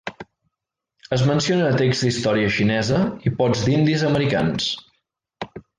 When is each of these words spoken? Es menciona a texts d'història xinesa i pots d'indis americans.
Es 1.17 1.25
menciona 1.31 1.67
a 1.67 1.75
texts 1.83 2.07
d'història 2.07 2.49
xinesa 2.57 3.05
i 3.31 3.35
pots 3.43 3.65
d'indis 3.69 4.09
americans. 4.13 4.71